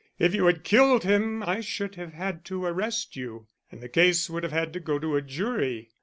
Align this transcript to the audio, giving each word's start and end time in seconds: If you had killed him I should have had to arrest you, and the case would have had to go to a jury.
If 0.17 0.33
you 0.33 0.47
had 0.47 0.63
killed 0.63 1.03
him 1.03 1.43
I 1.43 1.59
should 1.61 1.93
have 1.93 2.13
had 2.13 2.43
to 2.45 2.65
arrest 2.65 3.15
you, 3.15 3.45
and 3.71 3.81
the 3.83 3.87
case 3.87 4.31
would 4.31 4.41
have 4.41 4.51
had 4.51 4.73
to 4.73 4.79
go 4.79 4.97
to 4.97 5.15
a 5.15 5.21
jury. 5.21 5.91